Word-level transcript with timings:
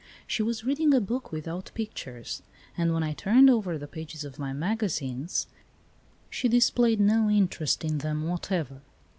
She 0.25 0.41
was 0.41 0.63
reading 0.63 0.95
a 0.95 0.99
book 0.99 1.31
without 1.31 1.69
pictures, 1.75 2.41
and 2.75 2.91
when 2.91 3.03
I 3.03 3.13
turned 3.13 3.51
over 3.51 3.77
the 3.77 3.87
pages 3.87 4.23
of 4.25 4.39
my 4.39 4.51
magazines 4.51 5.45
she 6.27 6.49
displayed 6.49 6.99
no 6.99 7.29
interest 7.29 7.83
in 7.85 7.99
them 7.99 8.27
whatever. 8.27 8.81